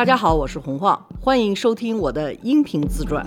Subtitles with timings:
[0.00, 3.22] 大家好，我是洪晃，欢迎收听我的音频自传。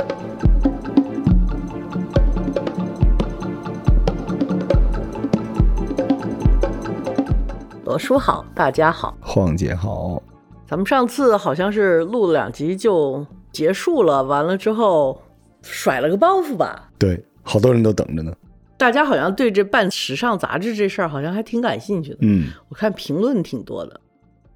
[7.86, 10.20] 罗叔好，大家好，晃姐好。
[10.66, 15.22] 咱们上次好像是录了两集就结束了，完了之后
[15.62, 16.90] 甩了个包袱吧？
[16.98, 18.34] 对，好多人都等着呢。
[18.80, 22.18] 大家好像对这办时尚杂志这事儿好像还挺感兴趣的。
[22.22, 24.02] 嗯，我看评论挺多的。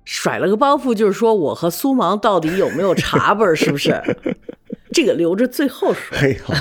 [0.09, 4.01] 甩了个包袱，就是说我和苏芒到底有没有茶本，是不是？
[4.93, 6.15] 这个留着最后说。
[6.17, 6.53] 嘿，好，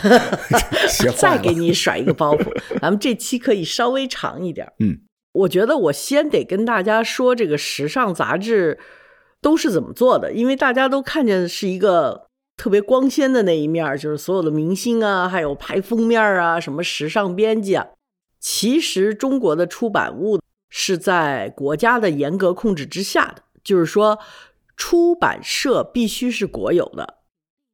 [1.16, 4.66] 再给你甩一个包袱，咱们这期可以稍微长一点。
[4.80, 4.98] 嗯，
[5.32, 8.80] 我觉得我先得跟大家说这个时尚杂志
[9.40, 12.26] 都是怎么做的，因为大家都看见是一个
[12.56, 17.86] 特别光鲜的那一面，就是所有的明星啊，还有排封面啊，什么时尚编辑啊。
[18.40, 20.40] 其实中国的出版物。
[20.68, 24.18] 是在国家的严格控制之下的，就是说，
[24.76, 27.18] 出版社必须是国有的，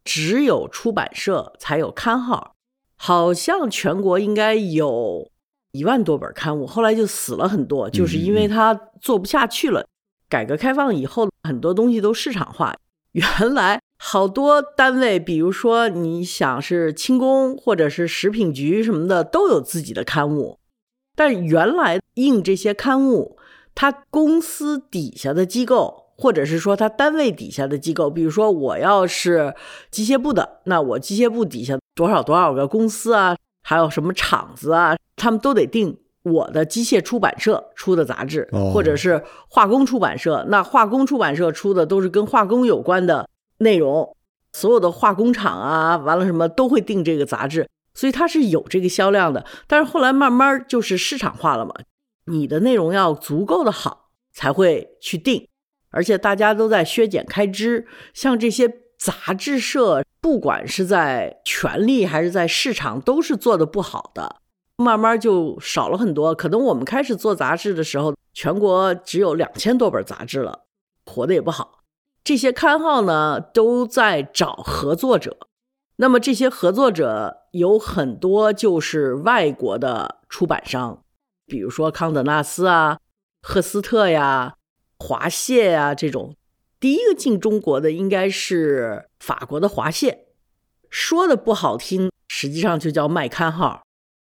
[0.05, 2.55] 只有出版社才有刊号。
[2.97, 5.29] 好像全国应该有
[5.73, 9.85] 一万多本刊物，后来就死了很多，就是因为它做不下去了。
[10.29, 12.77] 改革开放以后，很多东西都市场化。
[13.13, 20.61] 原来好多单位，比如说你想是轻工或者是食品局什么的，都有自己的刊物。
[21.17, 23.37] 但原来印这些刊物，
[23.75, 29.55] 他公司底下的机构，或者是说他单位底下的机构，比如说我要是
[29.91, 44.15] 机械部的，那我机械部底下多少多少个公司啊，还有什么厂子啊，他们都得订我的机械出版社出的杂志，或者是化工出版社，那化工出版社出的都是跟化工有关的内容，
[44.53, 47.69] 所有的化工厂啊，完了什么都会订这个杂志。
[47.95, 51.75] 所以它是有这个销量的，但是后来慢慢就是市场化了嘛。
[52.27, 55.49] 你的内容要足够的好，才会去定。
[55.91, 64.37] 而且大家都在削减开支，像这些杂志社，不管是在权力还是在市场，都是做的不好的。
[64.77, 66.35] 慢慢就少了很多。
[66.35, 70.61] 可能我们开始做杂志的时候，全国只有两千多本杂志了，
[71.05, 71.81] 活的也不好。
[72.25, 75.37] 这些刊号呢，都在找合作者。
[75.97, 81.03] 那么这些合作者有很多就是外国的出版商，
[81.47, 82.99] 比如说康德纳斯啊、
[83.43, 84.55] 赫斯特呀、
[84.99, 86.37] 华谢呀这种。
[86.81, 90.27] 第一个进中国的应该是法国的华谢，
[90.91, 93.83] 说的不好听，实际上就叫卖刊号。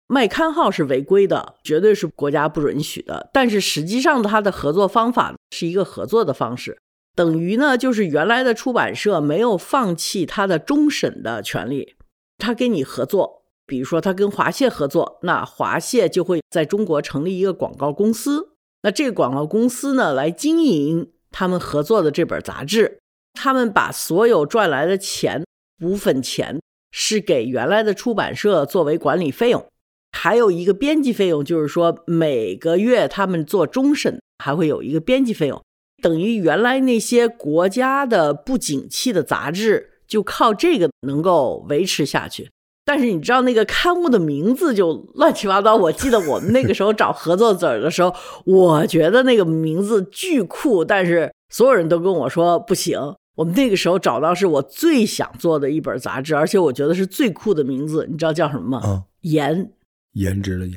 [0.08, 3.28] 卖刊号是违规的，绝对是国家不允许的。
[3.32, 6.78] 但是实际上它的合作方法是一个合作的方式。
[7.14, 11.94] 等于呢，就是原来的出版社没有放弃他的终审的权利，
[12.38, 13.38] 他跟你合作，
[13.68, 18.48] 比如说他跟华谢合作，那华谢就会在中国成立一个广告公司，
[18.82, 22.98] 那这个广告公司呢来经营他们合作的这本杂志，
[23.34, 25.44] 他们把所有赚来的钱
[25.78, 26.58] 部分钱
[26.90, 29.64] 是给原来的出版社作为管理费用，
[30.12, 35.62] 还有一个编辑费用，就是说每个月他们做终审还会有一个编辑费用。
[36.02, 42.50] 等于原来那些国家的不景气的杂志，就靠这个能够维持下去。
[42.88, 45.76] 但是你知道那个刊物的名字就乱七八糟。
[45.76, 48.15] 我记得我们那个时候找合作者的时候，
[48.47, 52.99] 我觉得那个名字巨酷，但是所有人都跟我说不行。
[53.37, 58.06] 我们那个时候找到是我最想做的一本杂志，而且我觉得是最酷的名字。
[58.10, 58.78] 你知道叫什么吗？
[58.82, 59.70] 啊，颜，
[60.15, 60.75] 颜值的颜，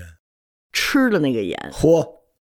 [0.74, 1.58] 吃的那个颜。
[1.72, 2.06] 嚯，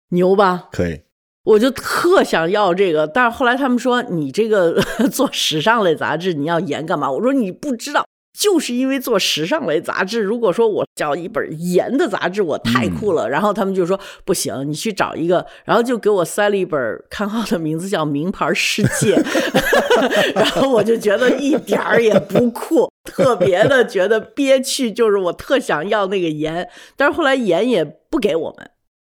[0.09, 0.69] 牛吧？
[0.71, 1.01] 可以。
[1.43, 4.79] 我就特想要这个，但是后来他们说你这个
[5.11, 7.09] 做时尚类杂志你要盐干嘛？
[7.11, 8.05] 我说你不知道，
[8.37, 13.29] 就是因为做时尚类杂志，如果说我找一本盐的杂志，我太酷了。
[13.29, 16.79] 然后他们就说不行，你去找一个，然后就给我塞了一本
[17.09, 19.15] 刊号的名字叫《名牌世界》，
[20.35, 28.69] 然后我就觉得一点儿也不酷，特别的觉得憋屈，就是我特想要那个盐，但是后来盐也不给我们，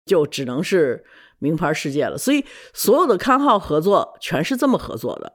[0.05, 1.03] 就只能是。
[1.43, 5.33] 名牌世界了，所以所有的刊号合作全是这么合作的。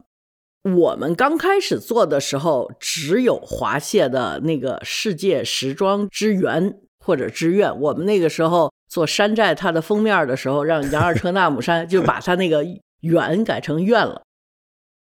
[0.74, 7.78] 我们刚开始做的时候，只有华谢的那个世界时装之源 或者之愿。
[7.80, 12.66] 我们那个时候做山寨它的封面的时候，让杨二车纳姆山就把它那个
[13.02, 14.22] 源改成愿了。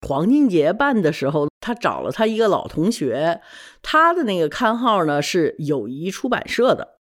[0.08, 3.42] 黄金节办的时候，他找了他一个老同学，
[3.82, 6.96] 他的那个刊号呢是友谊出版社的。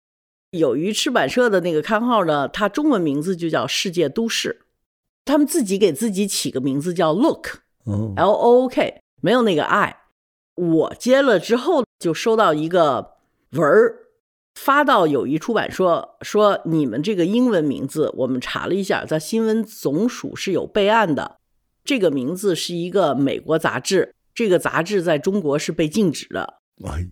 [0.52, 4.62] 友谊出版社的那个刊号呢，它中文名字就叫《世界都市》，
[5.24, 7.60] 他们自己给自己起个名字叫 Look
[7.90, 9.98] Look，L O O K，没有那个 I。
[10.56, 13.16] 我接了之后就收到一个
[13.52, 13.96] 文儿，
[14.56, 21.38] 发到友谊出版社，说你们这个英文名字我们查了一下，在新闻总署是有备案的，
[21.84, 26.56] 这个名字是一个美国杂志，这个杂志在中国是被禁止的。
[26.86, 27.08] 哎，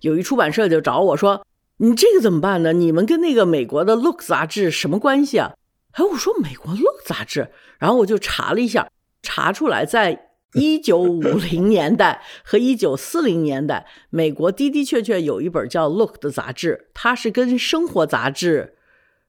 [0.00, 1.46] 有一出版社就找我说
[1.78, 2.72] ：“你这个怎么办呢？
[2.72, 5.54] 你们跟那个美国的 Look 杂志什么关系啊？”
[5.94, 8.90] 哎，我说美国 Look 杂志，然后我就查了一下，
[9.22, 18.74] 查出来在一九五零年代 和一九四零年代，美国的的确确有一本叫 Look 的杂志，它是跟生活杂志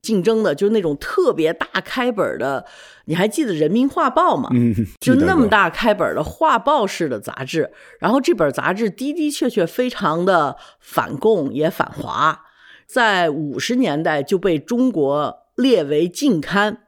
[0.02, 2.66] 竞争的，就是那种特别大开本的。
[3.06, 4.50] 你还记得《人民画报》吗？
[4.54, 12.42] 嗯，就那么大开本的画报式的杂志，然后这本杂志的的确确非常的反共也反华，
[12.86, 16.80] 在五十年代就被中国列为禁刊。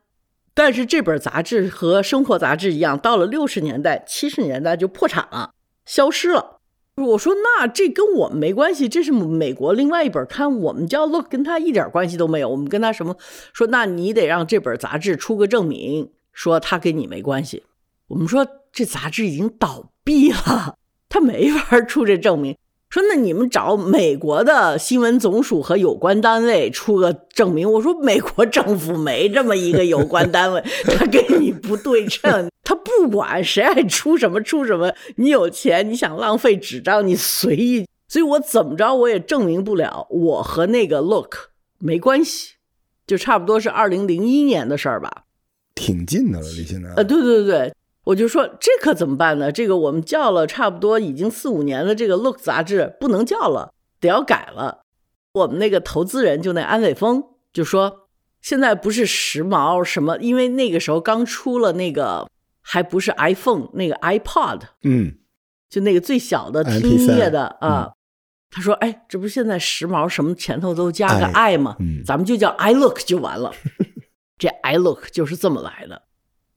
[0.56, 5.52] 但是这本杂志和生活杂志一样，到了六十年代、七十年代就破产了，
[5.86, 6.62] 消失了。
[6.96, 12.48] 我说那这跟我们没关系，这是美国另外一本刊，我们叫 Look 跟他一点关系都没有。
[12.48, 13.18] 我们跟他什么
[13.52, 13.68] 说？
[13.68, 17.64] 那你得让这本杂志出个证明，说他跟你没关系。
[18.08, 20.78] 我们说这杂志已经倒闭了，
[21.10, 22.56] 他没法出这证明。
[22.96, 27.70] 说那你们找美国的新闻总署和有关单位出个证明。
[27.70, 34.94] 我说美国政府没这么一个有关单位，他跟你不对称，他不管谁爱出什么出什么。
[35.18, 37.86] 你有钱，你想浪费纸张，你随意。
[38.08, 41.50] 所以我怎么着我也证明不了我和那个 Look
[41.80, 42.54] 没关系，
[43.06, 45.24] 就差不多是二零零一年的事儿吧。
[45.76, 46.94] 挺近的了，离现在。
[46.96, 47.74] 呃，对对对，
[48.06, 49.52] 我就说这可怎么办呢？
[49.52, 54.84] 这个我们叫了差不多已经四五年的这个 Look 杂志不能叫了，得要改了。
[55.34, 58.08] 我们那个投资人就那安伟峰就说，
[58.42, 62.30] 现在不是时髦什么，因为那个时候刚出了那个
[62.62, 65.18] 还不是 iPhone，那个 iPod，嗯，
[65.70, 67.92] 就那个最小的听音乐的啊。
[68.52, 71.76] 他说：“哎，这不是现在时髦，什么前头都加个 i 吗？
[71.80, 73.52] 嗯咱们就叫 i look 就完了。
[74.38, 76.04] 这 i look 就是这么来的。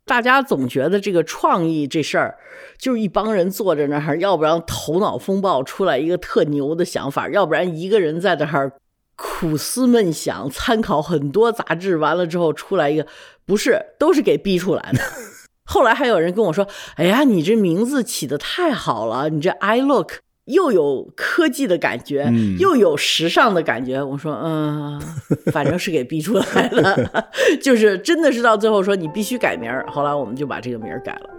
[0.09, 2.39] 大家总觉得这个创意这事儿，
[2.79, 8.73] 就是一帮人坐在那儿，要不然头脑风暴出来一个特牛的想法，要不然一个人在那儿
[9.15, 13.07] 苦思闷想，参考很多杂志，完了之后出来一个，
[13.45, 15.01] 不是，都是给逼出来的。
[15.71, 16.67] 后来还有人跟我说
[16.97, 25.01] ：“哎呀，你这名字起的太好了，你这 I look 又有科技的感觉，嗯又有时尚的感觉。”我说：“嗯，
[25.53, 26.97] 反正是给逼出来了，
[27.63, 31.31] 就是真的是到最后说你必须改名儿。”后来我们就把这个名儿改了。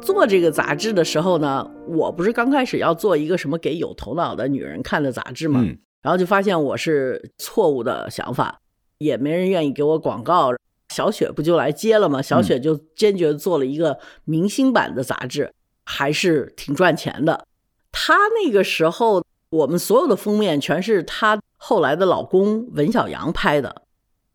[0.00, 8.58] 做这个杂志的时候呢，我不是刚开始要做一个什么给有头脑的女人看的杂志嘛，嗯然后就发现我是错误的想法，
[9.02, 10.52] 也没人愿意给我广告。
[10.88, 12.20] 小雪不就来接了吗？
[12.20, 15.52] 小雪就坚决做了一个明星版的杂志，
[15.84, 17.46] 还是挺赚钱的。
[17.90, 18.14] 她
[18.44, 23.82] 那个时候，我们所有的封面全是她后来的老公文小阳拍的。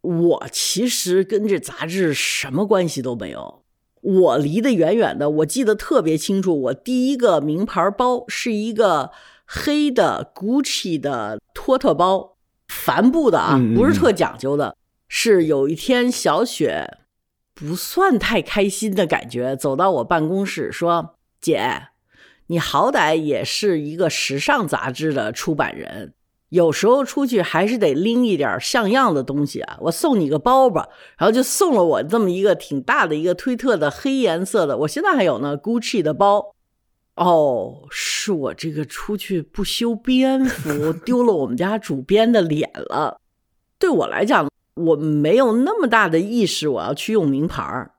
[0.01, 3.63] 我其实跟这杂志什么关系都没有。
[4.01, 6.61] 我离得远远的，我记得特别清楚。
[6.61, 9.11] 我第一个名牌包是一个
[9.45, 12.36] 黑的 Gucci 的托特包，
[12.77, 14.75] 帆布的啊不是特讲究的。
[15.09, 16.97] 是有一天小雪
[17.53, 21.87] 不算太开心的感觉，走到我办公室说：“姐，
[22.47, 26.13] 你好歹也是一个时尚杂志的出版人，
[26.49, 29.77] 有时候出去还是得拎一点像样的东西啊。
[29.83, 36.56] 我送你个包吧。”然后就送了我这么一个挺大的一个推特的黑颜色的，我现在还有呢，Gucci 的包。
[37.17, 43.19] 哦，是我这个出去不修边幅，丢了我们家主编的脸了。
[43.79, 47.91] 对我来讲，我没有那么大的意识，我要去用名牌儿。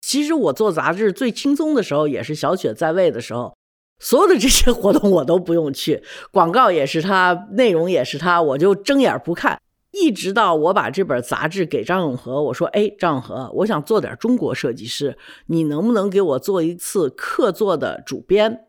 [0.00, 3.56] 其实我做杂志最轻松的时候，也是小雪在位的时候，
[3.98, 6.02] 所有的这些活动我都不用去，
[6.32, 9.60] 广告也是他，内容也是他，我就睁眼不看。
[9.92, 18.66] 一直到我把这本杂志给张永和，我说：“哎，张永和，我想做点中国设计师，你能不能给我做一次客座的主编？”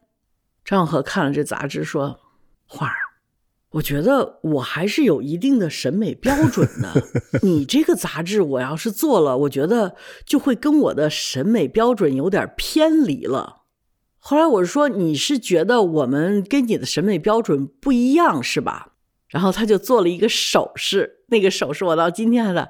[0.65, 2.19] 张永和看了这杂志说
[2.67, 2.95] ：“花儿，
[3.71, 6.93] 我觉得我还是有一定的审美标准的。
[7.41, 13.61] 你这个杂志我要是做了，我觉得就会跟我的审美标准有点偏离了。”
[14.19, 18.89] 后来我说：“你是觉得我们跟你的审美标准不一样是吧？”
[19.33, 22.69] 然后他就做了一个手势，那个手势我到今天还在，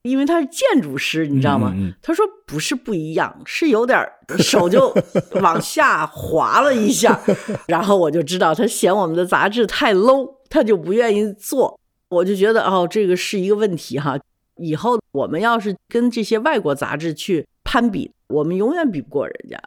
[0.00, 1.74] 因为他是建筑师，你知道吗？
[2.00, 4.02] 他说不是不一样，是有点
[4.38, 4.90] 手就
[5.42, 7.20] 往下滑了一下，
[7.68, 11.78] 然后我就知道他嫌我们的杂志太 low，他就不愿意做。
[12.08, 14.18] 我就觉得哦，这个是一个问题哈。
[14.56, 19.60] 以后我们要是跟这些外国杂志去攀比，我们永远比不过人家。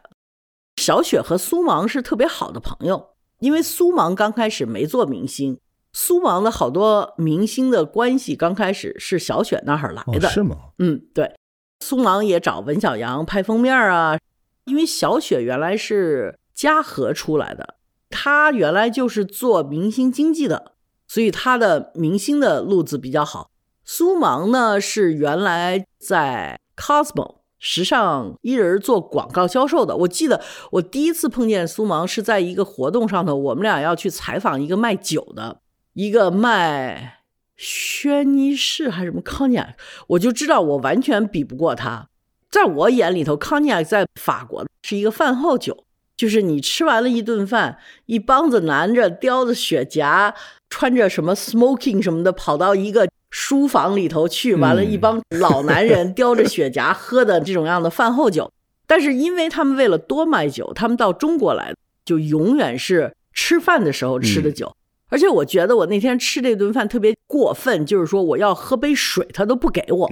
[0.76, 5.56] 小雪和苏芒是特别好的朋友，因为苏芒刚开始没做明星，
[5.92, 10.56] 苏芒的好多明星的关系刚开始是小雪那儿来的，哦是吗？
[10.78, 11.34] 嗯，对，
[11.80, 14.18] 苏芒也找文小阳拍封面啊，
[14.64, 17.76] 因为小雪原来是嘉禾出来的，
[18.08, 20.72] 她原来就是做明星经济的，
[21.06, 23.50] 所以她的明星的路子比较好。
[23.84, 29.96] 苏芒呢是原来在 Cosmo 时尚一人做广告销售的。
[29.96, 35.61] 我记得我第一次碰见苏芒是在一个活动上头，我们俩要去采访一个卖酒的，
[35.94, 37.20] 一个卖
[37.56, 39.74] 轩尼诗还是什么康尼亚，
[40.08, 42.08] 我就知道我完全比不过他。
[42.50, 45.84] 在我眼里头，康尼亚在法国是一个饭后酒，
[46.16, 50.34] 就是你吃完了一顿饭，一帮子男着叼着雪茄，
[50.68, 58.50] 穿着什么 smoking 什么的，跑到一个书房里头去，完了，一帮老男人 叼着雪茄喝的这种样的饭后酒。
[58.86, 64.74] 但是因为他们为了多卖酒，他们到中国来就永远是吃饭的时候吃的酒。
[65.12, 70.10] 而且我觉得我那天吃这顿饭特别过分，就是说我要喝杯水，他都不给我。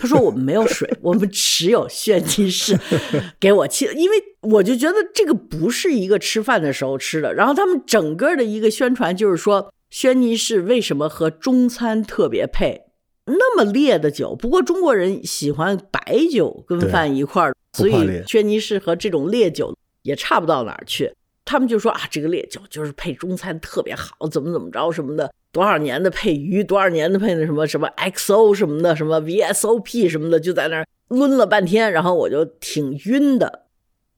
[0.00, 2.78] 他说我们没有水，我们只有炫技士
[3.40, 7.34] 给我气，因为我就觉得这个不是一个吃饭的时候吃的。
[7.34, 12.82] 然后他们整个的一个宣传就是说，轩尼诗为什么和中餐特别配，
[13.24, 14.36] 那么烈的酒。
[14.36, 21.12] 不过中国人喜欢白酒跟饭一块儿，所以轩尼诗和这种烈酒也差不到哪儿去。
[21.46, 33.66] 他们就说啊，这个烈酒就是配中餐特别好，怎么怎么着什么的，多少年的配鱼，多少年的配那什么什么 XO 什么的，什么 VSOP 什么的，就在那儿抡了半天，然后我就挺晕的。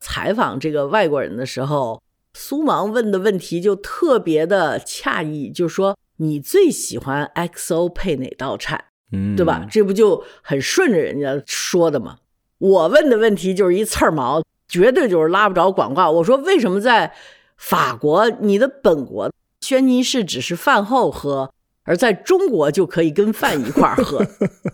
[0.01, 8.87] 采访这个外国人的时候，苏芒问的问题就特别的诧异，就说你最喜欢 XO 配哪道菜？
[9.13, 9.67] 嗯，对吧？？
[9.71, 12.19] 这不就很顺着人家说的吗？
[12.59, 16.11] 我问的问题就是一刺儿毛，绝对就是拉不着广告。
[16.11, 17.13] 我说为什么在
[17.57, 21.53] 法国，你的本国轩尼诗只是饭后喝，
[21.85, 24.25] 而在中国就可以跟饭一块儿喝？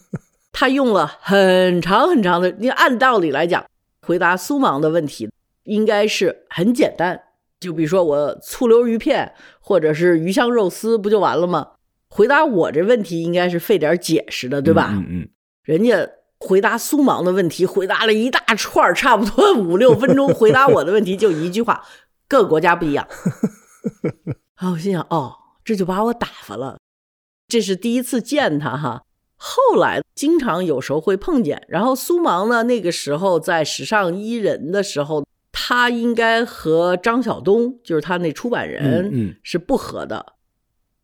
[0.52, 3.64] 他用了很长很长的，你按道理来讲，
[4.02, 5.28] 回答苏芒的问题
[5.64, 7.20] 应该是很简单，
[7.58, 11.68] 就比如说我醋溜鱼片或者是鱼香肉丝，不就完了吗？
[12.08, 14.90] 回答我这问题应该是费点解释的，对吧？
[14.92, 15.28] 嗯嗯
[15.64, 20.28] 人家回答苏芒的问题，回答了一大串儿，差不多五六分钟。
[20.28, 21.84] 回答我的问题就一句话，
[22.28, 23.08] 各个国家不一样。
[24.56, 26.78] 啊， 我心想，哦，这就把我打发了。
[27.48, 29.04] 这是第一次见他哈，
[29.36, 31.64] 后来经常有时候会碰见。
[31.68, 40.34] 然后苏芒呢，那个时候在时尚伊人的时候，他应该和张晓东，就是他那出版人，嗯嗯是不和的。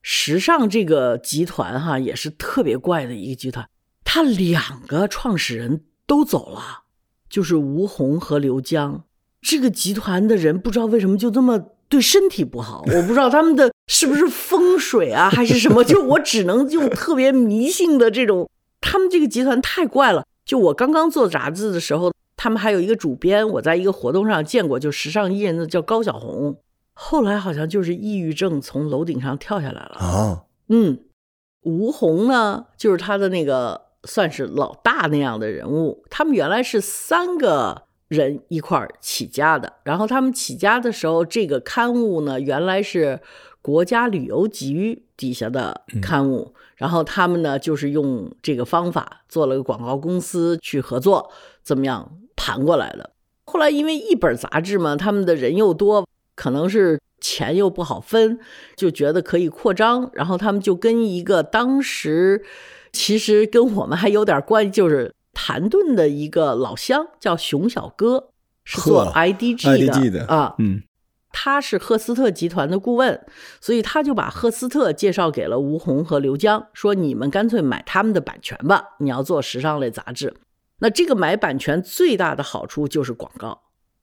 [0.02, 3.68] 时尚这个集团哈，也是特别怪的一个集团。
[4.12, 6.82] 他两个创始人都走了，
[7.28, 9.04] 就是吴红和刘江。
[9.40, 11.56] 这个集团的人不知道为什么就这么
[11.88, 15.84] 对身体不好，我不知道他们的是不是风水啊，还是什么。
[15.84, 18.50] 就我只能用特别迷信的这种，
[18.80, 20.26] 他们这个集团太怪了。
[20.44, 26.58] 就我刚刚做杂志的时候，他们还有一个主编，我在一个活动上见过，就时尚艺人的叫高晓红，
[26.94, 29.94] 后来好像就是抑郁症从楼顶上跳下来了。
[30.00, 30.98] 啊，嗯，
[31.60, 36.04] 吴红呢，就是他的那个算是老大那样的人物。
[36.10, 43.20] 他们原来是三个人一块儿起家的，然后他们起家的时候，这个刊物呢原来是
[43.62, 51.30] 国家旅游局底下的刊物，然后他们呢就是用这个方法做了个广告公司去合作，
[51.62, 53.10] 怎么样盘过来的。
[53.44, 58.38] 后来因为一本杂志嘛，他们的人又多，可能是钱又不好分，
[58.76, 62.42] 就觉得可以扩张，然后他们就跟一个当时
[62.92, 68.30] 其实跟我们还有点关系，就是谭盾的一个老乡叫熊小哥，
[68.64, 70.82] 是做 IDG 的 IDG 的啊，嗯
[71.32, 73.24] 他是赫斯特集团的顾问，
[73.60, 80.34] 所以他就把赫斯特介绍给了吴红和刘江，说你们干脆买他们的版权吧，你要做时尚类杂志。
[80.80, 83.60] 那这个买版权最大的好处就是广告，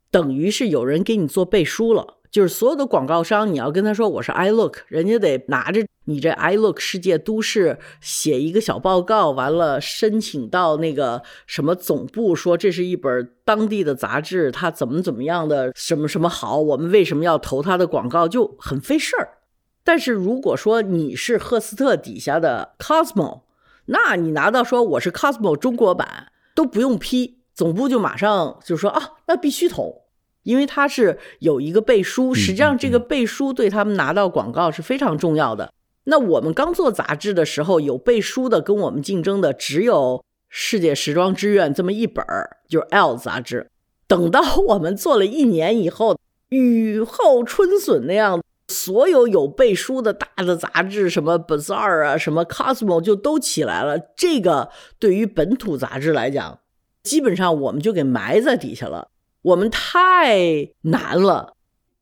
[0.10, 2.20] 等于是有人给你做背书了。
[2.38, 19.40] 就是所有的广告商，你要跟他说我是 iLook，人家得拿着你这 iLook 世界都市写一个小报告，完了申请到那个什么总部，说这是一本当地的杂志，它怎么怎么样的，什么什么好，我们为什么要投它的广告，就很费事儿。
[19.84, 23.42] 但是如果说你是赫斯特底下的 Cosmo，
[23.88, 30.04] 那你拿到说我是 Cosmo 中国版都不用批，总部就马上就说啊，那必须投。
[30.48, 35.74] 因为它是有一个背书，实际上这个背书对他们拿到广告是非常重要的。
[36.06, 43.70] 那我们刚做杂志的时候，有背书的跟我们竞争的只有《世界时装之愿》这么一本儿，就是 L 杂志。
[44.08, 54.00] 等到我们做了一年以后，雨后春笋那样，所有有背书的大的杂志，什么 Bazaar 啊，什么 Cosmo 就都起来了。
[54.16, 56.60] 这个对于本土杂志来讲，
[57.04, 59.10] 基本上我们就给埋在底下了。
[59.42, 61.54] 我们太难了。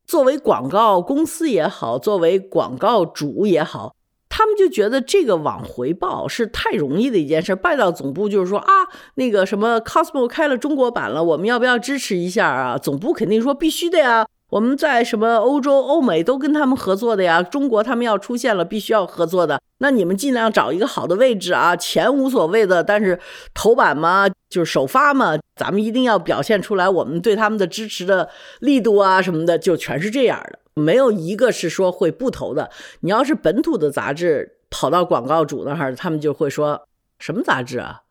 [0.06, 3.96] 作为广告公司也好，作为广告主也好，
[4.28, 7.56] 他们就觉得这个往回报是太容易的一件事。
[7.56, 8.68] 拜到总部就是说啊，
[9.16, 12.78] 那个什么 Cosmo 开了中国版了，我们要不要支持一下啊？
[12.78, 14.26] 总部肯定说必须的呀。
[14.50, 17.42] 我们在什么欧洲、欧美都跟他们合作的呀？
[17.42, 19.60] 中国他们要出现了，必须要合作的。
[19.78, 23.18] 那你们尽量找一个好的位置啊，钱无所谓的，但是
[23.52, 32.70] 头版嘛，就是首发嘛，咱们一定要表现出来我们对他们的支持的力度啊什么的，就全是这样的，没有一个是说会不投的。
[33.00, 36.86] 你要是本土的杂志跑到广告主那儿，他们就会说
[37.18, 38.02] 什么杂志啊，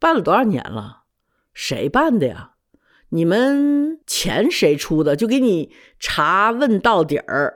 [0.00, 1.04] 办了多少年了，
[1.54, 2.53] 谁办的呀？
[3.14, 5.14] 你们钱谁出的？
[5.14, 7.54] 就给你查问到底儿。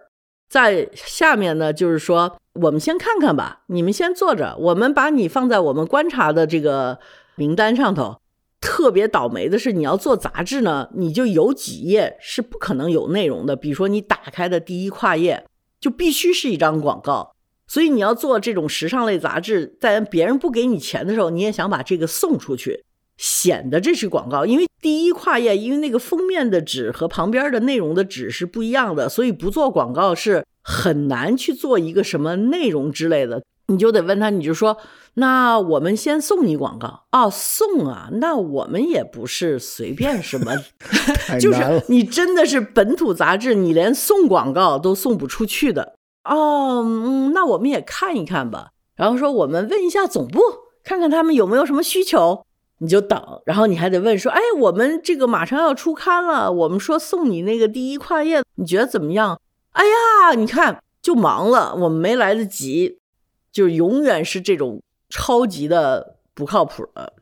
[0.49, 3.65] 在下面呢，就是说，我们先看看吧。
[3.67, 7.01] 你们先坐着，我们把你放在我们观察的这个
[7.35, 8.21] 名单上头。
[8.61, 13.57] 特别倒霉的是，你要做杂志呢，你就有几页是不可能有内容的。
[13.57, 15.45] 比如说，你打开的第一跨页
[15.81, 17.35] 就必须是一张广告。
[17.67, 22.85] 所以你要做这种时尚类杂志，在别人不给你钱的时候，你也想把这个送出去。
[23.19, 33.43] 显得这是广告，因为第一跨页，因为那个封面的纸和旁边的内容的纸是不一样的，所以不做广告是很难去做一个什么内容之类的。
[33.71, 34.79] 你就得问他，你就说，
[35.15, 40.55] 那我们先送你广告哦，送啊，那我们也不是随便什么，
[41.39, 46.83] 就是你真的是本土杂志，你连送广告都送不出去的哦。
[46.83, 50.41] 嗯，那我们也看一看吧，然后说我们问一下总部，
[50.83, 52.47] 看看他们有没有什么需求。
[52.81, 59.41] 你就等，然后你还得问说：“哎，我们这个马上要出刊了，我们说送你那个第一跨页，你觉得怎么样？”
[59.73, 62.99] 哎呀，你看就忙了，我们没来得及，
[63.51, 67.15] 就永远是这种超级的不靠谱的。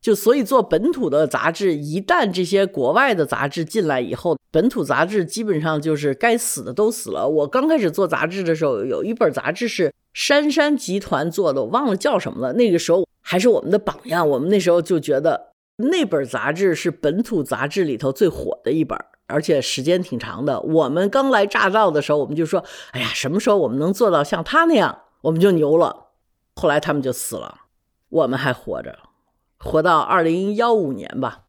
[0.00, 7.28] 就所以做本土的杂志，一旦这些国外的杂志进来以后，本土杂志基本上就是该死的都死了。
[7.28, 12.54] 我刚开始做杂志的时候，有一本杂志是杉杉集团做的，我忘了叫什么了。
[12.54, 13.05] 那个时候。
[13.28, 14.28] 还是我们的榜样。
[14.28, 20.60] 我们那时候就觉得那本杂志是本土杂志里头最火的一本，而且时间挺长的。
[20.60, 26.10] 我们刚来乍到的时候，我们就说：“哎呀，什么时候我们能做到像他那样，我们就牛了。”
[26.54, 27.62] 后来他们就死了，
[28.08, 28.96] 我们还活着，
[29.58, 31.45] 活到二零幺五年吧。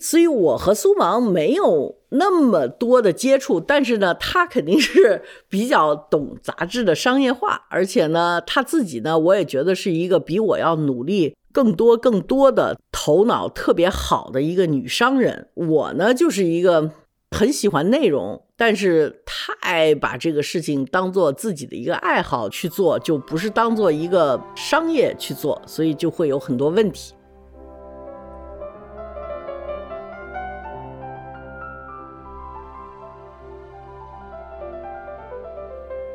[0.00, 15.48] 所以我和苏芒没有那么多的接触，但是呢，他肯定是比较懂杂志的商业化，而且呢，他自己呢，我也觉得是一个比我要努力更多、更多的头脑特别好的一个女商人。
[15.54, 16.90] 我呢，就是一个
[17.30, 27.14] 很喜欢内容，但是太把这个事情当做自己的一个爱好去做，就不是当做一个商业去做，所以就会有很多问题。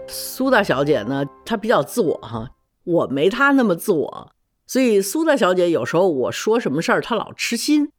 [0.08, 2.52] 苏大小姐呢，她比较自我哈，
[2.84, 4.32] 我没她那么自我，
[4.68, 7.91] 所以苏大小姐有时候我说什么事儿，她老痴心。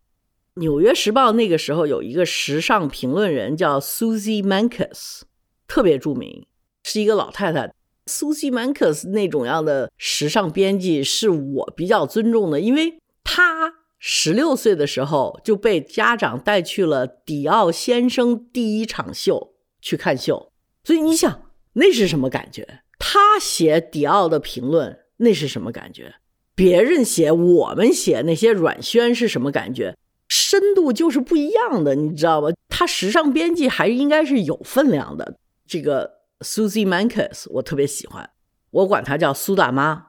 [0.55, 5.23] 纽约时报那个时候有一个时尚评论人叫 Susie Mancus，
[5.69, 6.47] 特别著名，
[6.85, 7.75] 是一个老太太。
[8.07, 20.53] Susie Mancus 那种样的时尚编辑是我比较尊重的，因为她十六岁的时候就被家长带去了迪奥先生第一场秀去看秀，
[20.85, 21.46] 所以你想。
[21.79, 22.81] 那是什么感觉？
[22.99, 26.15] 他写迪奥的评论，那是什么感觉？
[26.55, 29.95] 别人写，我们写那些软宣是什么感觉？
[30.29, 32.49] 深度就是不一样的，你知道吧？
[32.69, 35.37] 他时尚编辑还应该是有分量的。
[35.69, 36.11] 这个
[36.41, 38.31] Susie Mancus 我特别喜欢，
[38.71, 40.07] 我管她叫苏大妈。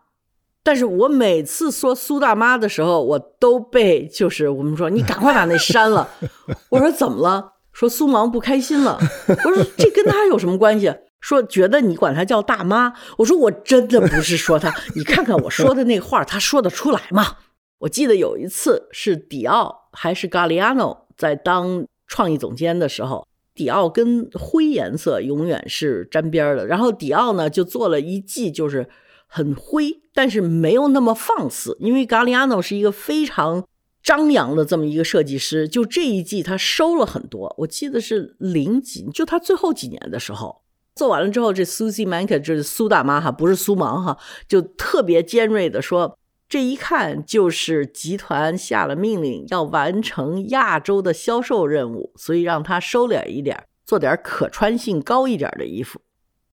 [0.63, 6.09] 但是我每次说苏大妈的时候，我都被就是我们说你赶快把那删了。
[6.69, 7.53] 我说怎么了？
[7.71, 8.97] 说苏芒不开心了。
[9.27, 10.93] 我说这跟他有什么关系？
[11.19, 17.37] 说觉得你管她叫大妈，我说我真的不是说她，你看看我说的那话，她说得出来吗？
[17.79, 28.87] 我记得有一次是迪奥还是 Galliano 在当创意总监的时候，迪奥跟灰颜色永远是沾边的，然后迪奥呢就做了一季，就是
[29.27, 33.63] 很灰，但是没有那么放肆，因为 Galliano 是一个非常
[34.01, 40.61] 张扬的这么一个设计师，就这一季他收了很多，我记得是零几，就他最后几年的时候。
[40.97, 46.17] 做完了之后，这 Susie Mank 就是苏大妈哈，不是苏芒哈，就特别尖锐的说
[46.49, 56.01] ：“这一看就是集团下了命令，要完成亚洲的销售任务，所以让他收敛一点，做点可穿性高一点的衣服。”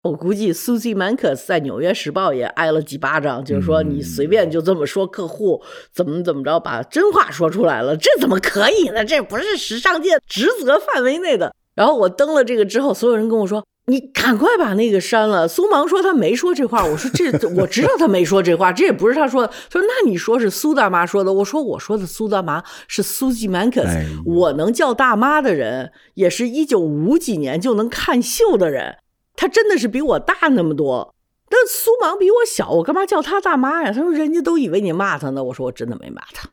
[0.03, 9.03] 我估计 Susie Mank 在《纽约时报》也挨了几巴掌，就是说你随便就这么说客户怎么怎么着，把真话说出来了，这怎么可以呢？
[9.03, 11.53] 这不是时尚界职责范围内的。
[11.75, 17.25] 然后我登了这个之后，所有人跟我说：“你赶快把那个删了。”苏芒说他没说这话，我说这
[17.59, 19.51] 我知道他没说这话，这也不是他说的。
[19.69, 28.97] 说那你说是苏大妈说的，我说我说的苏大妈是苏吉曼克斯我能叫大妈的人，也是一九五几年就能看秀的人。
[29.35, 31.15] 他真的是比我大那么多，
[31.49, 33.91] 但苏芒比我小，我干嘛叫他大妈呀？
[33.91, 35.43] 他说人家都以为你骂他呢。
[35.45, 36.49] 我说我真的没骂他。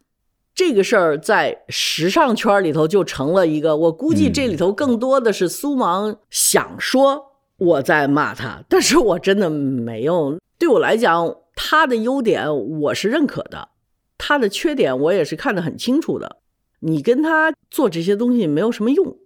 [0.57, 10.37] 这个事儿在时尚圈里头就成了一个，我估计这里头更多的是苏芒想说我在骂他，但是我真的没有。
[10.59, 12.49] 对我来讲，他的优点
[12.81, 13.69] 我是认可的，
[14.19, 16.39] 他的缺点我也是看得很清楚的。
[16.81, 19.17] 你跟他做这些东西没有什么用。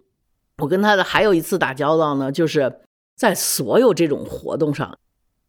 [0.59, 2.81] 我跟他的还有一次打交道呢，就是。
[3.13, 4.97] 在所有这种活动上，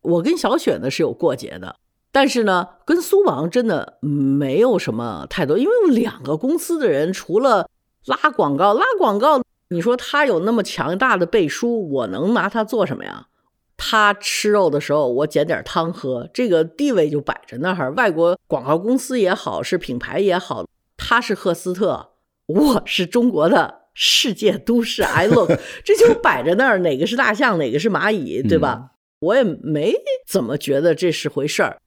[0.02, 1.76] 我跟小雪呢是有过节的，
[2.12, 7.68] 但是呢，跟苏王真的没有什么太多，因为两个公司的人除了
[8.04, 13.28] 拉广告，拉广告，你说他有那么强大的背书，我能拿他做什么呀？
[13.76, 17.92] 他吃肉的时候，我捡点汤喝，这个地位就摆着那儿。
[17.94, 22.10] 外国广告公司也好，是品牌也好，他是赫斯特，
[22.46, 23.82] 我是中国的。
[23.94, 25.50] 世界都市，I look，
[25.84, 28.92] 这就摆在那儿，哪个是大象，哪个是蚂蚁，对吧？
[29.20, 29.94] 我也没
[30.26, 31.78] 怎么觉得这是回事儿。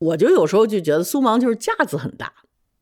[0.00, 2.32] 我就有时候就觉得苏芒就是架子很大，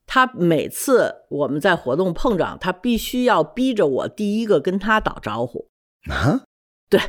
[0.06, 5.68] 他每次我们在活动碰着，他必须要逼着我第一个跟他打招呼
[6.10, 6.44] 啊。
[6.88, 7.00] 对，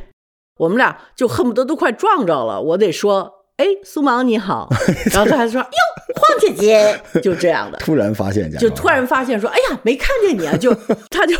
[0.58, 3.39] 我们俩就恨不得都快撞着了，我得说。
[3.60, 4.66] 哎，苏芒你好，
[5.12, 5.66] 然后他还说哟，
[6.14, 10.74] 黄姐姐，就这样的，突然发现，就突然发现说，哎呀，没看见你啊，就
[11.10, 11.36] 他就，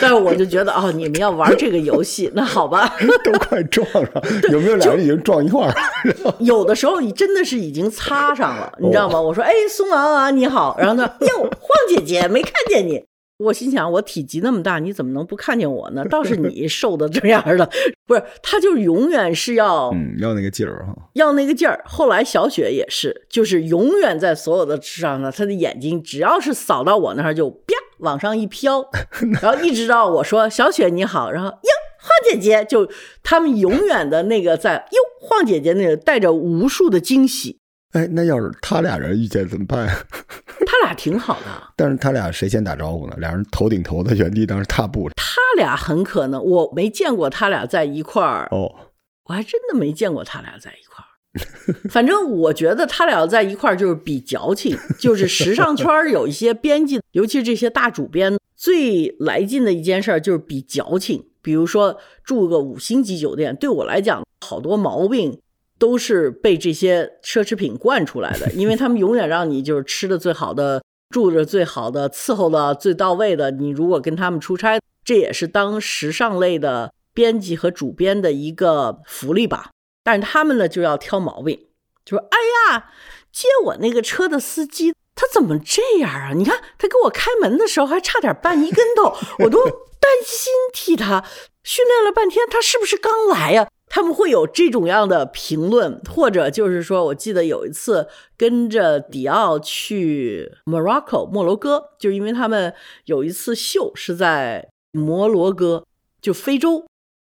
[0.00, 4.10] 但是我就觉得哦，你们要玩这个游戏，那好吧，都快撞上，
[4.50, 5.74] 有没有俩人已经撞一块儿？
[6.40, 9.20] 有的时候你真的是已经擦上了，你知道吗？
[9.20, 11.50] 我说哎，苏芒啊，你好，然后他哟，黄
[11.90, 13.04] 姐姐，没看见你。
[13.42, 16.04] 我心想，我体积那么大，你怎么能不看见我呢？
[16.08, 17.68] 倒是你瘦的这样的，
[18.06, 21.82] 不是他，就永远是要，嗯，要那个劲儿哈，要那个劲儿。
[21.84, 28.84] 后来小雪也是，就是永远在所有的上呢，他的眼睛只要是扫到我那儿，就啪往上一飘，
[29.40, 32.88] 然后一直到我说小雪你好，然后哟晃姐姐，就
[33.22, 37.61] 他们永远的那个在哟晃姐姐那个带着无数的惊喜。
[37.92, 39.86] 哎，那要是他俩人遇见怎么办？
[40.66, 43.14] 他俩挺好的， 但是他俩谁先打招呼呢？
[43.18, 45.10] 俩人头顶头的原地当时踏步。
[45.16, 45.24] 他
[45.56, 48.72] 俩很可能我没见过他俩在一块儿哦，
[49.24, 51.08] 我还真的没见过他俩在一块儿。
[51.90, 61.26] 反正我觉得他俩在一块儿就是比矫情，就是时尚圈有一些编辑，尤其是这些大主编最来劲的一件事就是比矫情。
[61.42, 65.40] 比如说住个五星级酒店，对我来讲好多毛病。
[65.82, 73.50] 都是被这些奢侈品惯出来的， 因为他们永远让你就是吃的最好的，住着最好的，伺候的最到位的。
[73.50, 79.70] 你如果跟他们出差，这也是当时尚类的编辑和主编的一个福利吧。
[80.04, 81.58] 但是他们呢就要挑毛病，
[82.04, 82.38] 就说：“哎
[82.70, 82.92] 呀，
[83.32, 86.30] 接我那个车的司机他怎么这样啊？
[86.36, 91.24] 你看他给我开门的时候还差点绊一跟头，我都担心替他。
[91.64, 102.72] 训练了半天，他是不是刚来呀？”他们会有这种样的评论，或者就是说，我记得有一次跟着迪奥去 Morocco 摩洛哥，就因为他们
[103.04, 105.84] 有一次秀是在摩洛哥，
[106.22, 106.86] 就非洲，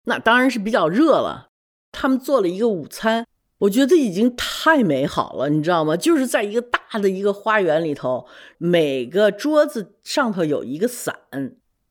[0.05, 1.49] 那当然是比较热了。
[1.91, 3.27] 他们做了一个午餐，
[3.59, 5.95] 我觉得已经太美好了，你知道吗？
[5.95, 8.25] 就是在一个大的一个花园里头，
[8.57, 11.15] 每个桌子上头有一个伞，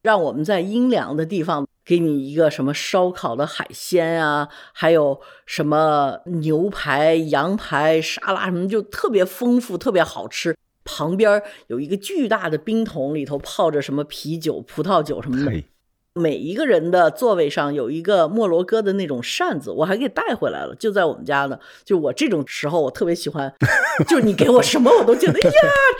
[0.07, 1.67] 让我们在阴凉的地方。
[1.85, 10.57] 给你一个什么烧烤的海鲜啊，还有什么牛排、羊排、沙拉什么，就特别丰富，特别好吃。
[10.85, 15.63] 旁边有一个巨大的冰桶，里头泡着什么啤酒、葡萄酒什么的。
[16.15, 21.57] 每一个人的座位上有一个摩洛哥的那种扇子，我还给带回来了，就在我们家呢。
[21.85, 23.55] 就我这种时候，我特别喜欢，
[24.09, 25.51] 就是你给我什么我都觉得呀，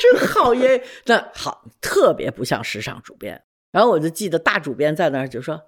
[0.01, 0.83] 真好耶。
[1.05, 3.41] 那好，特别不像时尚主编。
[3.77, 5.65] 然后我就记得大主编在那儿就说。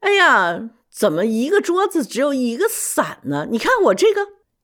[0.00, 3.46] 哎呀，怎么一个桌子只有一个伞呢？
[3.48, 4.22] 你看我这个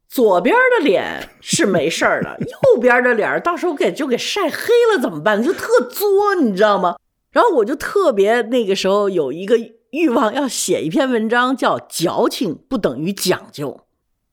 [0.08, 2.36] 左边的脸是没事儿的，
[2.74, 5.40] 右边的脸到时候给就给晒黑了怎么办？
[5.40, 6.96] 就特作，你知道吗？
[7.30, 9.56] 然后我就特别那个时候有一个
[9.90, 13.86] 欲望要写一篇文章，叫“矫情不等于讲究”，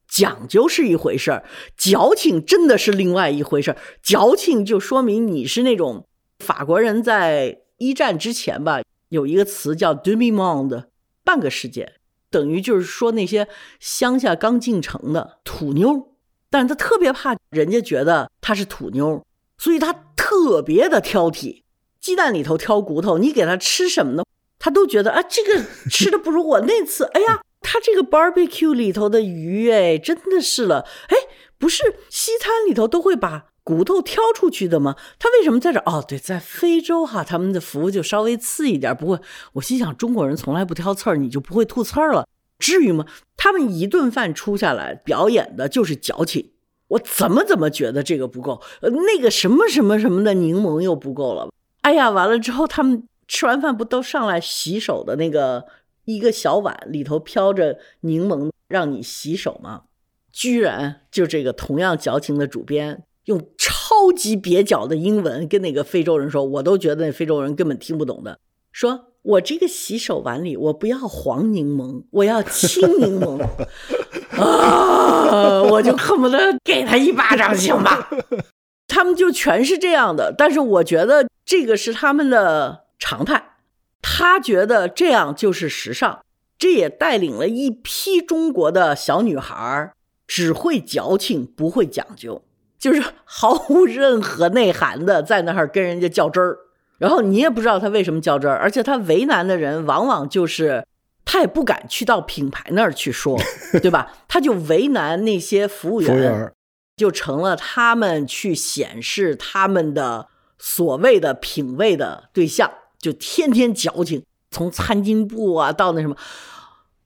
[0.10, 1.43] 讲究是一回事儿，
[1.77, 3.77] 矫情真的是另外一回事儿。
[4.01, 6.06] 矫情就说明你是那种
[6.39, 10.86] 法国人在一战之前吧，有一个词叫 d o m i monde”。
[11.24, 11.94] 半个世界，
[12.30, 13.48] 等于就是说那些
[13.80, 16.15] 乡下刚进城的土妞，
[16.50, 19.24] 但是他特别怕人家觉得他是土妞，
[19.58, 21.63] 所以他特别的挑剔。
[22.00, 24.24] 鸡蛋里头挑骨头，你给他吃什么呢？
[24.60, 27.06] 他都觉得啊，这个吃的不如我那次。
[27.13, 30.88] 哎呀，他这个 barbecue 里头的鱼，哎，真的是了。
[31.08, 31.17] 哎，
[31.58, 34.95] 不是西餐里头都会把骨头挑出去的吗？
[35.19, 35.80] 他为什么在这？
[35.82, 38.95] 哦，对，在非洲哈，他们的服务就稍微次一点。
[38.95, 39.21] 不过
[39.54, 42.28] 我心想，中国人从来不挑刺儿，你就不会吐刺儿了？
[42.58, 43.06] 至于吗？
[43.38, 46.52] 他们一顿饭出下来，表演的就是矫情。
[46.89, 48.62] 我怎么怎么觉得这个不够？
[48.82, 51.50] 呃，那个什么什么什么的柠檬又不够了。
[51.82, 55.65] 哎呀，完了之后，他们吃完饭不都上来洗手的那个
[56.06, 59.84] 一个小碗里头飘着柠檬，让你洗手吗？
[60.32, 68.38] 居然就这个同样矫情的主编用超级蹩脚的英文跟那个非洲人说，我都觉得那非洲人根本听不懂的，
[68.72, 73.41] 说我这个洗手碗里我不要黄柠檬，我要青柠檬
[74.38, 75.63] 啊！
[75.63, 78.10] 我就恨不得给他一巴掌，行吧？
[78.88, 83.54] 他们就全是这样的，但是我觉得这个是他们的常态，
[84.02, 86.20] 他觉得这样就是时尚，
[86.58, 89.94] 这也带领了一批中国的小女孩
[90.28, 92.44] 只会矫情不会讲究，
[92.82, 96.58] 就是毫无任何内涵的在那儿跟人家较真儿，
[96.98, 100.86] 然后你也不知道他为什么较真儿，而且他为难的人往往就是
[101.24, 103.39] 他也不敢去到品牌那儿去说，
[103.82, 104.12] 对吧？
[104.28, 106.52] 他就为难那些服务员。
[106.98, 110.28] 就成了他们去显示他们的
[110.60, 116.15] 所谓的品味的对象，就天天矫情，从餐巾布啊到那什么，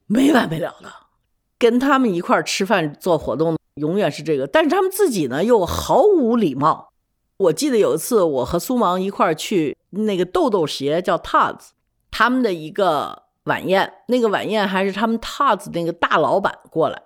[0.07, 0.91] 没完没了的。
[1.57, 4.47] 跟他们一块儿吃饭做活动，永远是这个。
[4.47, 6.91] 但是他们自己呢，又毫无礼貌。
[7.37, 11.55] 我记得有一次，我和苏芒一块儿去那个豆豆鞋叫 Taz，
[12.09, 17.01] 他们的一个晚宴，那个晚宴还是他们 Taz 那个大老板过来。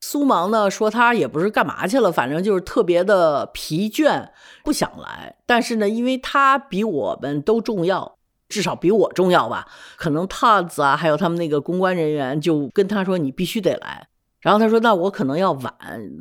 [0.00, 4.28] 苏芒呢说他也不是干嘛去了，反正就是特别的疲倦，
[4.64, 5.36] 不想来。
[5.46, 8.16] 但是呢，因为他比我们都重要，
[8.48, 9.66] 至少比我重要吧。
[9.96, 14.06] 可能 Taz 啊，还有他们那个公关人员就跟他说你必须得来。
[14.42, 15.72] 然后他说那我可能要晚，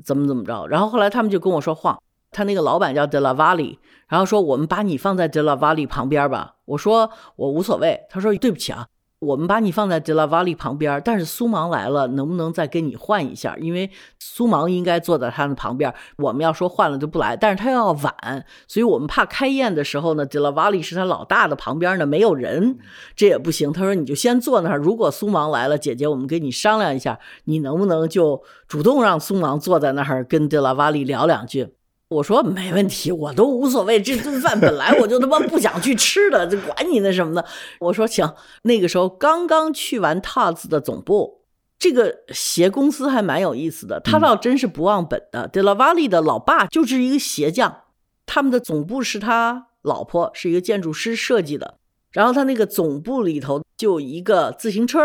[0.06, 0.68] 怎么怎么着。
[0.68, 2.00] 然后后来他们就跟我说话，
[2.32, 6.56] 他那个老板叫 De La Valle，然后说我们把你放在 De La Valle 旁边吧。
[6.66, 8.00] 我说我无所谓。
[8.10, 8.88] 他说对不起啊。
[9.22, 13.56] 我们把你放在德拉瓦利旁边，但是苏芒来了，能不能再跟你换一下？
[13.58, 15.94] 因为苏芒应该坐在他的旁边。
[16.18, 22.80] 我们要说换了就不来，但是他要晚，所以我们怕开宴的时候呢，德拉瓦利是他老大的旁边呢没有人，
[23.16, 23.72] 这也不行。
[23.72, 31.76] 他说你就先坐那儿，如果苏芒来了，姐姐我们跟你商量一下，你能不能就主动让苏芒坐在那儿跟德拉瓦利聊两句？
[32.12, 34.02] 我说没问题，我都无所谓。
[34.02, 37.46] 这顿饭本来我就他妈不想去吃的，就管你那什么的。
[37.80, 38.30] 我说行。
[38.64, 41.46] 那个时候刚刚去完 t a s 的总部，
[41.80, 44.02] 这个鞋公司还蛮有意思的。
[44.02, 45.48] 他倒真是不忘本的。
[45.48, 47.84] De La Valle 的老爸就是一个鞋匠，
[48.26, 51.76] 他们的总部是他老婆是一个建筑师设计的。
[52.12, 55.00] 然后他那个总部里头就有一个自行车，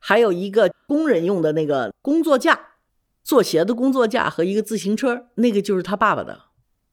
[0.00, 2.58] 还有一个工人用的那个工作架，
[3.22, 6.47] 做鞋的工作架和一个自行车，那个就是他爸爸的。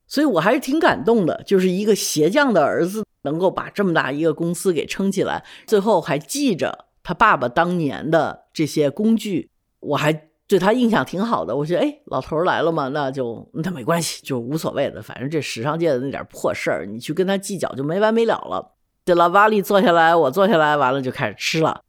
[0.07, 11.55] 所以我还是挺感动的，就是一个鞋匠的儿子能够把这么大一个公司给撑起来，最后还记着他爸爸当年的这些工具，我还对他印象挺好的。
[11.55, 18.73] 我觉得，哎，老头来了嘛，那就那没关系，就无所谓的，反正这时尚界的那点破事儿，你去跟他计较就没完没了了。
[19.05, 21.81] 这老瓦利坐下来，我坐下来，完了就开始吃了，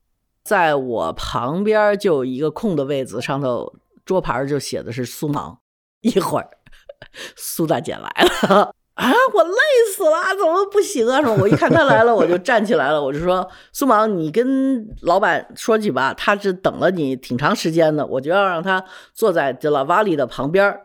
[0.43, 3.75] 在我旁边就有一个空的位子，上头
[4.05, 5.59] 桌牌就写的是苏芒，
[6.01, 6.49] 一会儿。
[7.37, 8.01] 苏大姐来
[8.49, 9.13] 了 啊！
[9.35, 9.59] 我累
[9.95, 11.21] 死了，怎么不行啊？
[11.21, 11.37] 什么？
[11.43, 18.83] 我一看她来了，我就站起来了，我就说：“苏芒，你跟老板说去吧，他是等了你挺长时间的，我就要让他
[19.13, 20.81] 坐在这老瓦里的旁边。”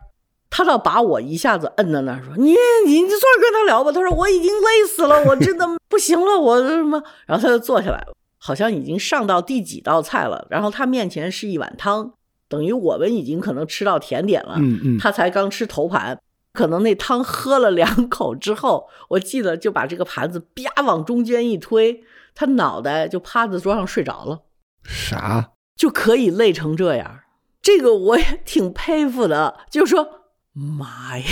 [0.53, 2.53] 他倒把我一下子摁在那儿，说：“你
[2.85, 12.11] 你你坐着跟他聊吧。”他说：“我已经累死了，我真的不行了，我什么？”然后他就坐下来了，好像已经上到第几道菜了，然后他面前是一碗汤。
[12.51, 16.19] 等于我们已经可能吃到甜点了，嗯嗯，他才刚吃头盘，
[16.51, 22.03] 可能那汤喝了两口之后，我记得就把这个盘子啪往中间一推，
[22.35, 24.41] 他脑袋就趴在桌上睡着了。
[24.83, 25.51] 啥？
[25.77, 27.21] 就可以累成这样？
[27.61, 29.59] 这个我也挺佩服的。
[29.69, 31.25] 就是说，妈呀，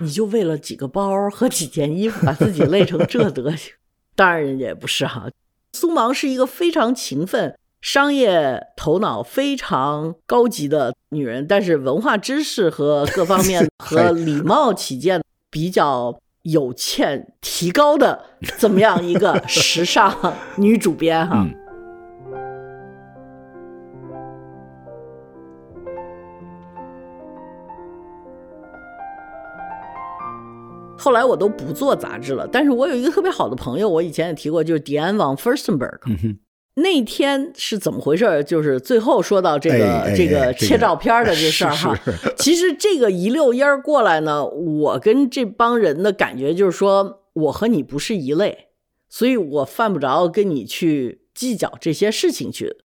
[0.00, 3.72] 你就为了几个包和几件衣服，把自己累成这德行？
[4.14, 5.30] 当然人家也不是哈，
[5.72, 7.58] 苏芒是一个非常勤奋。
[7.86, 15.22] 商业头脑非常高级的女人，但是文化知识和各方面 和礼貌起见
[15.52, 18.24] 比较有欠提高的，
[18.58, 20.12] 怎么样一个时尚
[20.56, 21.46] 女主编哈？
[30.98, 36.00] 后来我都不做杂志了，但是我有一个特别好的朋友，我以前也提过，就是迪安王 Furstenberg。
[36.78, 38.44] 那天是怎么回事？
[38.44, 41.98] 就是最后说到这个、这个哎切照片的这事儿哈。
[42.36, 48.68] 其实这个一溜烟儿过来呢，我跟这帮人的感觉就是说，我和你不是一类，
[49.08, 52.76] 所以我犯不着跟你去计较这些事情去。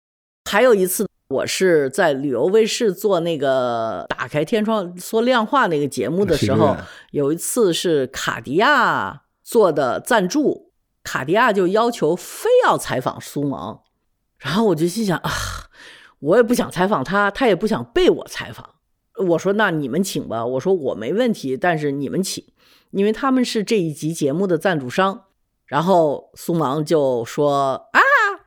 [0.48, 6.76] 还有一次，我是在旅游卫视做那个打开天窗说亮话那个节目的时候，
[7.11, 10.69] 有一次是卡地亚做的赞助，
[11.11, 13.83] 卡地亚就要求非要采访苏芒，
[14.38, 15.31] 然后我就心想啊，
[16.20, 18.77] 我也不想采访他，他也不想被我采访。
[19.27, 22.44] 我说那你们请吧，我说我没问题，但是你们请，
[22.92, 25.25] 因为他们是这一集节目的赞助商。
[25.66, 27.99] 然后苏芒就说啊，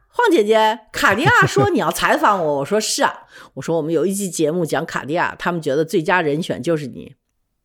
[0.08, 3.24] 晃姐姐，卡地亚说你要采访我，我说是啊，
[3.56, 7.16] 我说我们有一期节目讲卡地亚，他们觉得最佳人选就是你。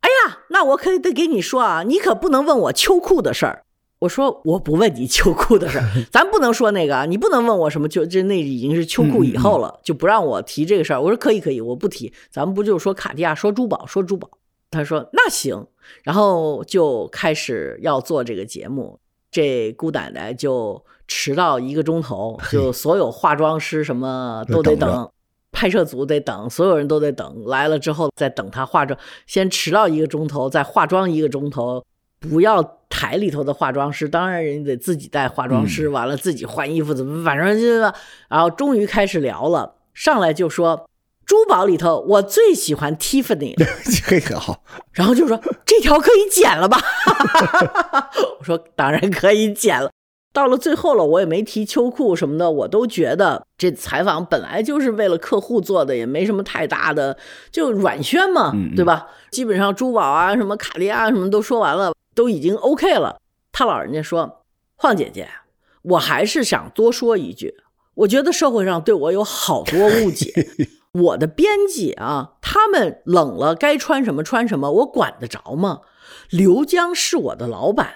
[0.01, 3.65] 哎呀，那我可得给你说啊，你可不能问我秋裤的事儿。
[4.01, 11.01] 我说我不问你秋裤的事儿， 咱不能说那个啊，你不能问我什么秋，这那已经是秋裤以后了，就不让我提这个事儿。
[11.01, 14.29] 我说可以可以，我不提，咱们不就说卡地亚，说珠宝，说珠宝。
[14.71, 15.67] 他说那行，
[16.03, 19.01] 然后就开始要做这个节目。
[19.31, 25.11] 这姑奶奶就迟到一个钟头， 就所有化妆师什么都得等等，
[25.53, 27.45] 拍摄组得等，所有人都得等。
[27.47, 31.85] 来了之后再等她化妆，先迟到一个钟头，再化妆一个钟头。
[32.21, 37.93] 不要台里头的化妆师，当然人家得自己带化妆师，完了自己换衣服，怎么反正就是，
[38.29, 40.89] 然后终于开始聊了，上来就说
[41.25, 43.65] 珠宝里头我最喜欢 Tiffany 了。
[44.09, 46.81] 这个好， 然后就说这条可以剪了吧？
[48.41, 49.91] 我说当然可以剪了。
[50.33, 57.17] 到了最后了，我也没提秋裤什么的，我都觉得这采访本来就是为了客户做的，也没什么太大的，
[57.53, 59.07] 就软宣嘛，嗯嗯对吧？
[59.31, 63.21] 基本上珠宝啊、什么卡地亚什么都说完了，都已经 OK 了。
[63.53, 64.43] 他老人家说
[64.75, 65.29] ：“晃姐姐，
[65.83, 67.55] 我还是想多说一句，
[67.95, 70.49] 我觉得社会上对我有好多误解。
[70.91, 75.83] 我的编辑啊，他们冷了该穿什么穿什么，我管得着吗？
[76.29, 77.95] 刘江是我的老板，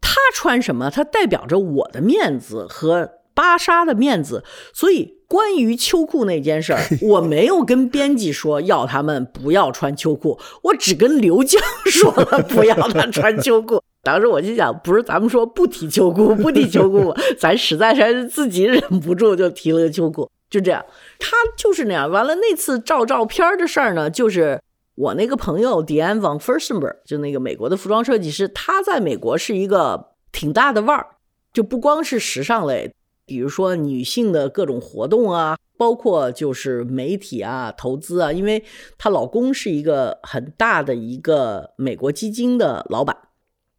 [0.00, 4.44] 他穿什么，他代表着我的面子和芭莎的面子。
[4.74, 13.80] 所以，关于秋裤那件事儿， 我没有跟编辑说要他们不要穿秋裤，我只跟刘江说了不要他穿秋裤。
[14.02, 20.84] 当时我就想，不是咱们说不提秋裤， 不提秋裤，咱实在是自己忍不住就提了个秋裤，就这样。
[21.18, 22.10] 他就是那样。
[22.10, 24.60] 完了，那次照照片的事儿呢，就是
[24.96, 31.06] 我那个朋友 Diane von Furstenberg，就那个美国的服装设计师，他在美国是一个挺大的腕儿，
[31.52, 32.90] 就不光是时尚类，
[33.30, 38.64] 比如说女性的各种活动啊，包括就是媒体啊、投资啊，因为
[38.98, 43.16] 她老公是一个很大的一个美国基金的老板，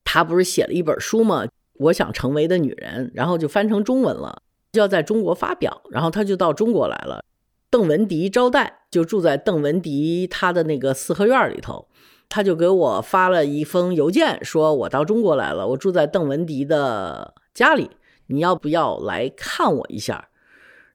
[0.05, 1.45] 他不是写了一本书吗？
[1.73, 7.21] 我想成为的女人，然后就翻成中文了，就要在中国发表，然后他就到中国来了。
[7.69, 11.89] 邓文迪招待，就住在邓文迪他的那个四合院里头，
[12.29, 17.89] 他就给我发了一封邮件，说我到中国来了，我住在邓文迪的家里，
[18.27, 20.29] 你要不要来看我一下？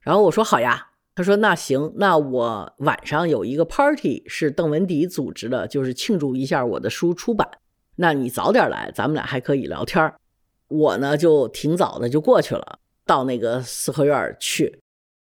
[0.01, 7.47] 然后我说好呀，他说那行，那我晚上有一个 party 是邓文迪组织的，就是庆祝一下我的书出版，
[7.95, 10.13] 那你早点来，咱们俩还可以聊天
[10.69, 14.79] 我呢就挺早的就过去了，到那个四合院去。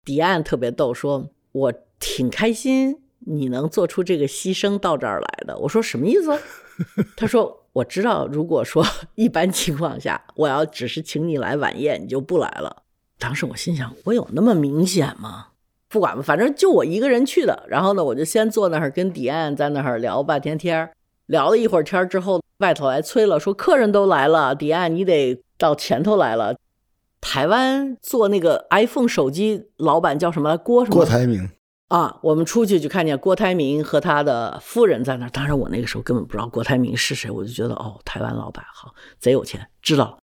[0.05, 5.59] 迪安特别逗，说我挺开心你能做出这个牺牲到这儿来的。
[5.59, 6.39] 我说什么意思？
[7.17, 12.85] 他说我知道，如果说一般情况下我要只是请你来晚宴，你就不来了。
[13.19, 15.49] 当时我心想，我有那么明显吗？
[15.89, 17.65] 不管吧，反正就我一个人去的。
[17.69, 20.93] 然后呢，我就先坐那儿跟迪安在那儿聊半天天儿，
[21.27, 26.57] 聊了一会儿天儿之后，外头来催了，说客人都来了，迪安你得到前头来了。
[27.21, 30.57] 台湾做那个 iPhone 手机老板叫什么？
[30.57, 30.97] 郭什么？
[30.97, 31.49] 郭台铭，
[31.89, 35.31] 啊，我们出去就看见郭台铭和他的夫人在那儿。
[35.31, 40.19] 当然，我那个时候根本不知道郭台铭是谁，我就觉得哦，台湾老板好，贼有钱，知道了。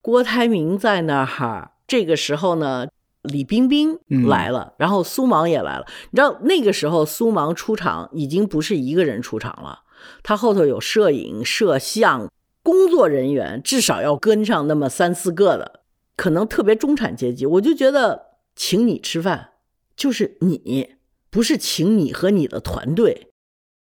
[0.00, 2.86] 郭台铭在那儿哈，这个时候呢，
[3.22, 5.86] 李冰冰嗯来了，然后苏芒也来了。
[6.10, 9.80] 你知道那个时候苏芒出场已经不是一个人出场了，
[10.22, 12.30] 他后头有摄影、摄像
[12.62, 15.80] 工作人员，至少要跟上那么三四个的，
[16.16, 17.44] 可能特别中产阶级。
[17.44, 19.50] 我就觉得请你吃饭
[19.96, 20.94] 就是你，
[21.30, 23.28] 不是请你和你的团队，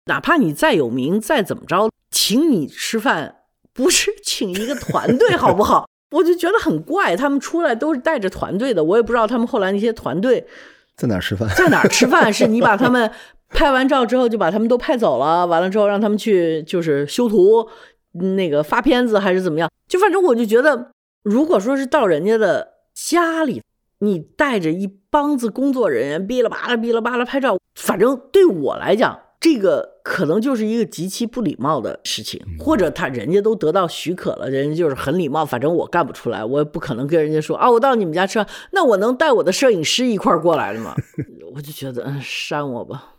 [0.06, 3.38] 哪怕你再有名再怎么着，请你吃饭
[3.74, 5.88] 不是请一个团队，好不好？
[6.12, 10.48] 我就觉得很怪，他们出来都是带着团队的，我也不知道他们后来那些团队
[10.96, 11.50] 在哪儿吃饭？
[11.56, 12.32] 在哪儿吃饭？
[12.32, 13.12] 是你把他们
[13.50, 17.68] 拍完照之后就把他们都派走了，完了之后让他们去就是修图，
[18.36, 19.70] 那个发片子还是怎么样？
[19.88, 20.92] 就反正我就觉得，
[21.24, 23.62] 如果说是到人家的家里，
[24.00, 24.88] 你带着一
[25.18, 32.40] 帮子工作人员，哔啦吧啦哔啦吧啦拍照，反正对我来讲，这个可能就是一个极其不礼貌的事情。
[32.60, 40.94] 或者他人家都得到许可了，人家就是很礼貌，反正我干不出来，我也不可能跟人家说啊，我到你们家吃饭，那我能带我的摄影师一块过来了吗？
[41.56, 43.16] 我就觉得，嗯，删我吧。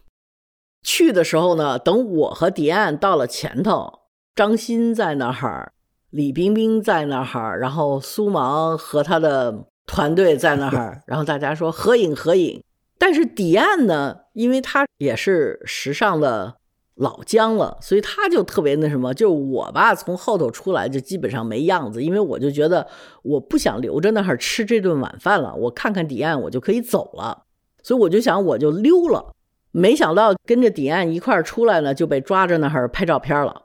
[0.85, 4.01] 去的时候呢，等我和迪安到了前头，
[4.37, 5.73] 张欣在那儿，
[6.11, 12.63] 李冰冰在那儿，然后苏芒和他的团队在那儿， 然后大家说合影合影。
[12.97, 16.57] 但是迪安呢，因为他也是时尚的
[16.97, 22.87] 老将了，所以他就特别那什么，就我吧，从后头出来就基本上没样子，因为我就觉得
[23.23, 27.45] 我不想留着那儿吃这顿晚饭了，我看看迪安，我就可以走了，
[27.83, 29.33] 所以我就想我就溜了。
[29.71, 33.63] 没想到跟着迪岸一块儿出来呢，就被抓着那儿拍照片了。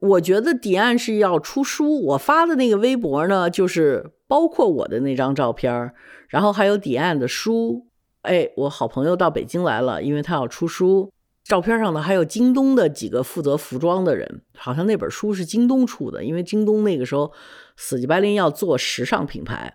[0.00, 5.92] 我觉得迪安是要出书，我发的那个微博呢，就是包括我的那张照片，
[6.28, 7.86] 然后还有迪安的书。
[8.22, 11.10] 哎，我好朋友到北京来了，因为他要出书。
[11.44, 17.32] 照片上呢还有京东的几个负责服装的人，好像那本书是京东出的，因为京东那个时候
[17.76, 19.74] 死乞白赖要做时尚品牌。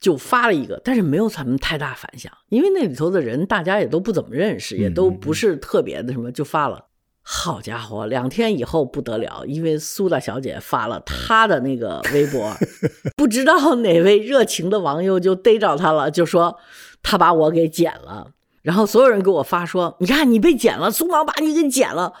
[0.00, 6.84] 就发了一个，但是没有什么太大反响，因为那里头的人大家也都不怎么认识，也都不是特别的什么，就发了。
[7.30, 12.50] 好家伙，两天以后不得了，因为苏大小姐发了她的那个微博，
[13.16, 16.56] 不知道哪位热情的网友就逮着她了，就说
[17.02, 18.28] 她把我给剪了，
[18.62, 22.14] 然后所有人给我发说，你看你被剪了，苏芒把你给剪了。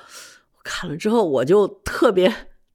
[0.56, 2.30] 我看了之后，我就特别。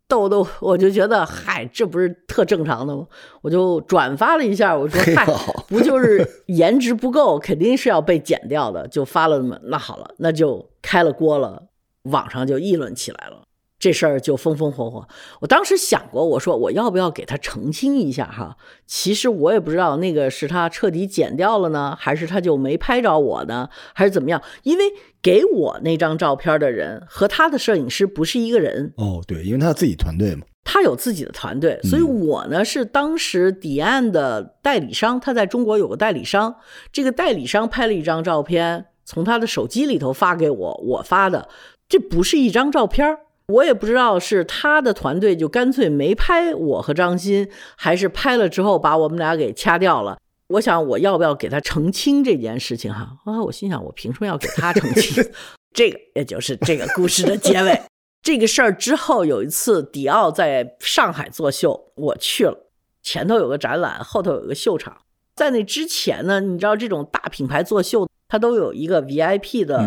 [0.05, 3.07] 逗逗，我就觉得嗨，这不是特正常的吗？
[3.41, 5.25] 我就转发了一下，我说嗨，
[5.67, 9.57] 不就是颜值不够，肯定是要被剪掉的，就发了那么。
[9.63, 11.63] 那好了，那就开了锅了，
[12.03, 13.43] 网上就议论起来了。
[13.79, 15.05] 这事儿就风风火火。
[15.41, 18.55] 我当时想过，我说我要不要给他澄清一下哈？
[18.87, 24.41] 其实我也不知道那个是他彻底剪掉了呢，还是他就没拍着我呢，还是怎么样？
[24.63, 24.85] 因为
[25.21, 29.21] 给我那张照片的人和他的摄影师不是一个人哦。
[29.27, 36.55] 对，因为他自己团队嘛，他有自己的团队，所以我呢是当时迪安的代理商，他在中国有个代理商，
[36.93, 41.49] 这个代理商拍了一张照片，从他的手机里头发给我，我发的，
[41.87, 43.17] 这不是一张照片。
[43.47, 50.17] 我也不知道是他的团队就干脆没拍我和张欣，还是拍了之后把我们俩给掐掉了。
[50.47, 53.17] 我想我要不要给他澄清这件事情哈？
[53.25, 55.21] 啊，我心想我凭什么要给他澄清？
[55.75, 57.81] 这个也就是这个故事的结尾。
[58.23, 62.69] 这个事儿之后有一次迪奥在上海作秀，我去了，
[63.01, 64.95] 前头有个展览，后头有个秀场。
[65.35, 69.83] 在那之前呢，你知道这种大品牌作秀，它都有一个 VIP 的。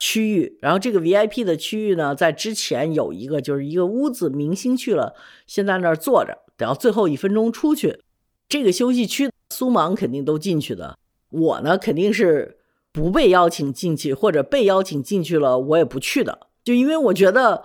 [0.00, 5.14] 区域，然后这个 VIP 的区域呢，在之前有一个，就是一个屋子，明星去了，
[5.46, 8.00] 先在那儿坐着，等到最后一分钟出去。
[8.48, 10.98] 这个休息区，苏芒肯定都进去的，
[11.30, 12.58] 我呢肯定是
[12.90, 17.62] 不被邀请进去，或者被邀请进去了，我也不去的，就因为我觉得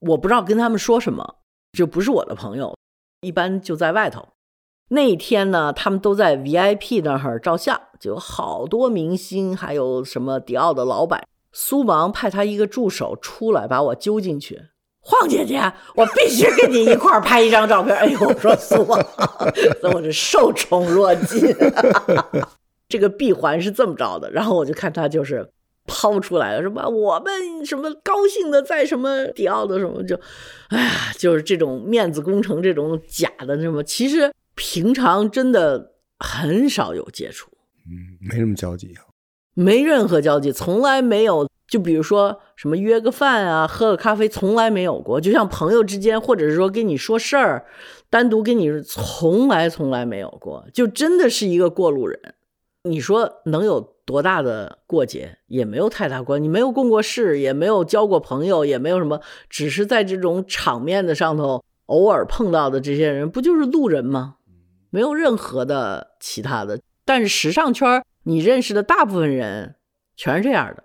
[0.00, 1.36] 我不知道跟他们说什么，
[1.72, 2.74] 就不是我的朋友，
[3.20, 4.26] 一般就在外头。
[4.88, 11.26] 那一天呢，他们都在 VIP 那儿照相，就有好多明星，还有什么迪奥的老板。
[11.58, 14.60] 苏芒派他一个助手出来把我揪进去，
[15.00, 17.96] 晃姐姐，我必须跟你一块儿拍一张照片。
[17.96, 19.02] 哎呦，我说苏芒，
[19.94, 21.40] 我是受宠若惊。
[22.86, 25.48] 这个闭环是这么着的，然后我就看他就是
[25.86, 30.14] 抛出来了，什么我们什么高兴的在什么迪奥的什么就，
[30.68, 37.50] 哎呀，就是这种面子工程，这种假的什么，其实平常真的很少有接触，
[37.86, 39.05] 嗯，没什么交集啊。
[39.56, 41.48] 没任何交集，从来没有。
[41.66, 45.20] 就比如说什么约个饭啊，喝个咖啡，从来没有过。
[45.20, 47.66] 就像朋友之间，或者是说跟你说事儿，
[48.08, 50.64] 单独跟你，从来从来没有过。
[50.72, 52.34] 就真的是一个过路人。
[52.84, 55.38] 你说能有多大的过节？
[55.48, 56.46] 也没有太大关系。
[56.46, 64.36] 没有共过事，也没有交过朋友，也没有什么，只是在这种场面的上头偶尔碰到的这些人，不就是路人吗？
[64.90, 66.78] 没有任何的其他的。
[67.04, 68.04] 但是时尚圈。
[68.26, 69.76] 你认识的大部分人
[70.16, 70.84] 全是这样的。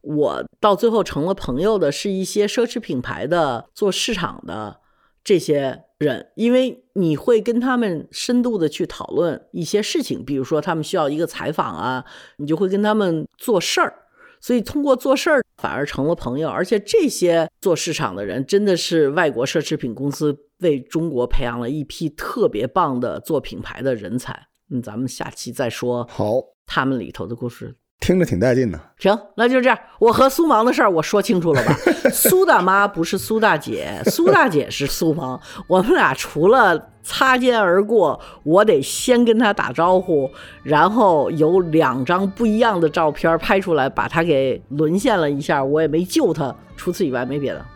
[0.00, 4.80] 我到最后成了朋友的是一些奢侈品牌的做市场的
[5.24, 12.04] 这些人，因为你会跟他们深度的去讨论一些事情，比如说他们需要一个采访啊，
[12.36, 14.04] 你就会跟他们做事儿。
[14.40, 24.46] 所以通过做事儿反而成了朋友，而且这些做市场的人真的是外国奢侈品公司为中国培养了一批特别棒的做品牌的人才。
[24.70, 26.06] 嗯，咱们下期再说。
[26.08, 26.40] 好。
[26.68, 28.78] 他们里头的故事听着挺带劲的。
[28.98, 29.76] 行，那就这样。
[29.98, 31.74] 我和苏芒的事儿我说清楚了吧？
[32.12, 35.40] 苏大妈不是苏大姐，苏大姐是苏芒。
[35.66, 40.30] 我们俩除了擦肩而过，我得先跟她打招呼，
[40.62, 46.54] 然后有两张不一样的照片拍出来，把她给沦陷了一下，我也没救她。
[46.76, 47.66] 除此以外没别的。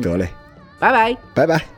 [0.00, 0.28] 得嘞，
[0.78, 1.16] 拜拜。
[1.34, 1.73] 拜拜。